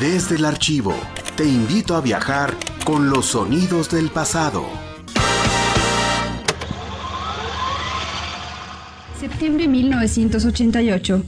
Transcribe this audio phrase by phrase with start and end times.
[0.00, 0.94] Desde el archivo,
[1.36, 2.54] te invito a viajar
[2.84, 4.64] con los sonidos del pasado.
[9.18, 11.24] Septiembre 1988.